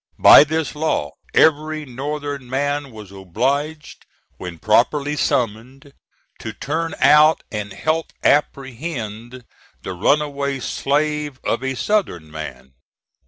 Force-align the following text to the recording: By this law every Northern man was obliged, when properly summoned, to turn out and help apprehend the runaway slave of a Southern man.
By 0.17 0.43
this 0.43 0.73
law 0.73 1.11
every 1.35 1.85
Northern 1.85 2.49
man 2.49 2.89
was 2.89 3.11
obliged, 3.11 4.07
when 4.37 4.57
properly 4.57 5.15
summoned, 5.15 5.93
to 6.39 6.53
turn 6.53 6.95
out 6.99 7.43
and 7.51 7.71
help 7.71 8.11
apprehend 8.23 9.43
the 9.83 9.93
runaway 9.93 10.59
slave 10.59 11.39
of 11.43 11.63
a 11.63 11.75
Southern 11.75 12.31
man. 12.31 12.73